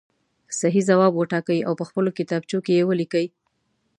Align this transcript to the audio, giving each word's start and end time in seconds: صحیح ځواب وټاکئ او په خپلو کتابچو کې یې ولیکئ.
صحیح 0.59 0.83
ځواب 0.89 1.13
وټاکئ 1.15 1.59
او 1.67 1.73
په 1.79 1.83
خپلو 1.89 2.09
کتابچو 2.17 2.57
کې 2.65 2.73
یې 2.77 2.87
ولیکئ. 2.89 3.25